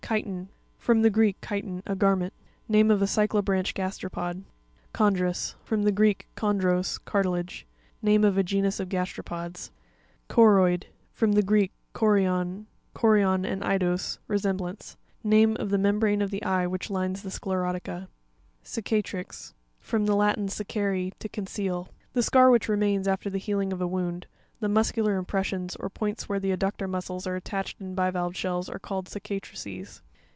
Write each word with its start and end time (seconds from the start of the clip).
Cui'ton 0.11 0.25
(ky' 0.47 0.51
ton).—From 0.51 1.01
the 1.03 1.09
Greek, 1.09 1.37
chiton, 1.41 1.81
a 1.87 1.95
garment. 1.95 2.33
Name 2.67 2.91
of 2.91 3.01
a 3.01 3.07
cy 3.07 3.27
clobranch 3.27 3.73
gasteropod 3.73 4.43
(page 4.43 4.43
62). 4.91 4.93
Cuon'prus_ 4.93 5.55
(kon'drus)—From 5.63 5.83
the 5.83 5.91
Greek, 5.93 6.27
chondros, 6.35 6.97
cartilage. 7.05 7.65
Name 8.01 8.25
of 8.25 8.37
a 8.37 8.43
genus 8.43 8.81
of 8.81 8.89
gasteropods 8.89 9.69
(page 9.69 9.69
ys 9.69 9.71
Cuo'Roip 10.27 10.27
(ko 10.27 10.41
royed).—F 10.43 11.21
rom 11.21 11.31
the 11.31 11.41
Greek, 11.41 11.71
104 11.97 12.09
CONCHOLOGY.—GLOSSARY. 12.09 12.65
chorion, 12.93 13.39
chorion, 13.39 13.45
and 13.49 13.61
eidos, 13.61 14.17
re 14.27 14.37
semblance. 14.37 14.97
Name 15.23 15.55
of 15.57 15.69
the 15.69 15.77
mem 15.77 15.99
brane 16.01 16.21
of 16.21 16.29
the 16.29 16.43
eye 16.43 16.67
which 16.67 16.89
lines 16.89 17.21
the 17.23 17.29
sclerotica. 17.29 18.09
Crca'tr1x.—From 18.65 20.07
the 20.07 20.15
Latin, 20.15 20.49
cecare, 20.49 21.11
to 21.19 21.29
conceal. 21.29 21.87
The 22.11 22.23
scar 22.23 22.49
which 22.49 22.67
re 22.67 22.75
mains 22.75 23.07
after 23.07 23.29
the 23.29 23.37
healing 23.37 23.71
of 23.71 23.79
a 23.79 23.87
wound. 23.87 24.27
The 24.59 24.69
"muscular 24.69 25.17
impressions" 25.17 25.75
or 25.77 25.89
points 25.89 26.29
where 26.29 26.39
the 26.39 26.55
adductor 26.55 26.87
muscles 26.87 27.25
are 27.25 27.35
attached 27.35 27.81
in 27.81 27.95
bivalve 27.95 28.35
shells 28.35 28.69
are 28.69 28.77
called 28.77 29.07
cicatrices. 29.07 30.03